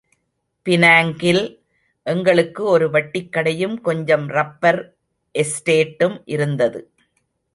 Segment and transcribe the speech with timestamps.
[0.65, 1.43] பினாங்கில்
[2.05, 4.81] எங்களுக்கு ஒரு வட்டிக்கடையும் கொஞ்சம் ரப்பர்
[5.35, 6.81] எஸ்டேட்டும் இருந்தது.